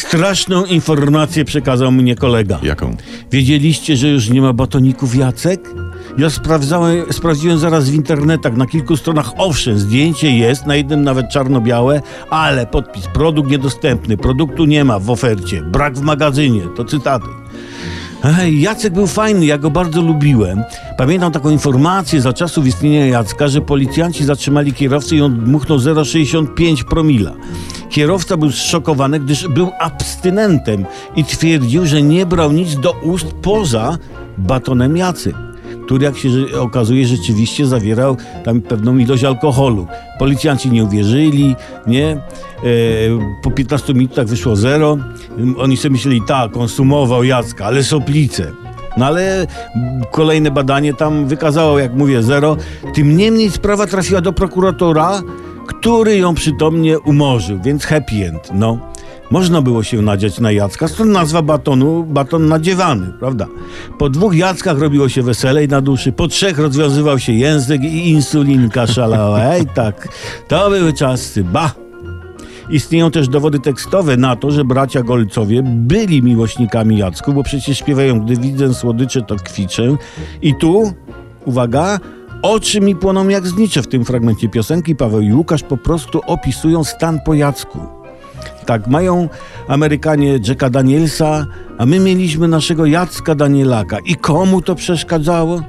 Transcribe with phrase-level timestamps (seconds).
[0.00, 2.58] Straszną informację przekazał mnie kolega.
[2.62, 2.96] Jaką?
[3.32, 5.68] Wiedzieliście, że już nie ma batoników Jacek?
[6.18, 11.28] Ja sprawdzałem, sprawdziłem zaraz w internetach, na kilku stronach owszem, zdjęcie jest, na jednym nawet
[11.28, 17.39] czarno-białe, ale podpis, produkt niedostępny, produktu nie ma w ofercie, brak w magazynie, to cytaty.
[18.24, 20.62] Ej, Jacek był fajny, ja go bardzo lubiłem.
[20.96, 26.84] Pamiętam taką informację za czasów istnienia Jacka, że policjanci zatrzymali kierowcę i on dmuchnął 0,65
[26.84, 27.32] promila.
[27.90, 30.84] Kierowca był zszokowany, gdyż był abstynentem
[31.16, 33.98] i twierdził, że nie brał nic do ust poza
[34.38, 35.49] batonem Jacek
[35.90, 36.28] który jak się
[36.60, 39.86] okazuje rzeczywiście zawierał tam pewną ilość alkoholu.
[40.18, 42.06] Policjanci nie uwierzyli, nie?
[42.06, 42.18] E,
[43.42, 44.98] po 15 minutach wyszło zero.
[45.58, 48.52] Oni sobie myśleli, tak, konsumował Jacka, ale soplice.
[48.96, 49.46] No ale
[50.10, 52.56] kolejne badanie tam wykazało, jak mówię, zero.
[52.94, 55.22] Tym niemniej sprawa trafiła do prokuratora,
[55.66, 58.78] który ją przytomnie umorzył, więc happy end, no.
[59.30, 63.46] Można było się nadziać na Jacka, stąd nazwa batonu, baton nadziewany, prawda?
[63.98, 68.86] Po dwóch Jackach robiło się weselej na duszy, po trzech rozwiązywał się język i insulinka
[68.86, 69.40] szalała.
[69.40, 70.08] Ej, tak,
[70.48, 71.72] to były czasy, ba!
[72.70, 78.20] Istnieją też dowody tekstowe na to, że bracia Golcowie byli miłośnikami Jacku, bo przecież śpiewają,
[78.20, 79.96] gdy widzę słodycze, to kwiczę.
[80.42, 80.92] I tu,
[81.44, 82.00] uwaga,
[82.42, 84.96] oczy mi płoną jak znicze w tym fragmencie piosenki.
[84.96, 87.99] Paweł i Łukasz po prostu opisują stan po Jacku.
[88.70, 89.28] Tak, mają
[89.68, 91.46] Amerykanie Jacka Danielsa,
[91.78, 93.98] a my mieliśmy naszego Jacka Danielaka.
[94.04, 95.62] I komu to przeszkadzało?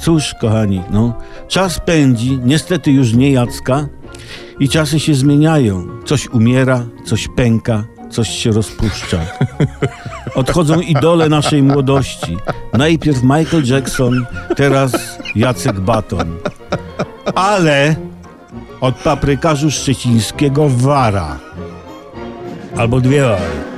[0.00, 1.14] Cóż, kochani, no,
[1.48, 3.86] czas pędzi, niestety już nie Jacka
[4.60, 5.86] i czasy się zmieniają.
[6.04, 9.18] Coś umiera, coś pęka, coś się rozpuszcza.
[10.34, 12.36] Odchodzą idole naszej młodości.
[12.72, 14.26] Najpierw Michael Jackson,
[14.56, 16.36] teraz Jacek Baton.
[17.34, 17.96] Ale
[18.80, 21.38] od paprykarzu szczecińskiego wara.
[22.76, 23.73] Albo dwie wary.